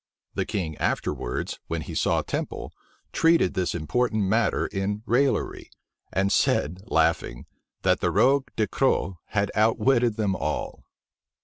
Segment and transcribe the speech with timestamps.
[0.33, 2.73] The king afterwards, when he saw Temple,
[3.11, 5.69] treated this important matter in raillery;
[6.11, 7.45] and said, laughing,
[7.83, 10.85] that the rogue Du Cros had outwitted them all.